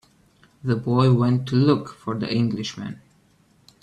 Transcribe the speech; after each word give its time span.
The 0.63 0.75
boy 0.75 1.13
went 1.13 1.47
to 1.49 1.55
look 1.55 1.89
for 1.93 2.17
the 2.17 2.27
Englishman. 2.27 3.01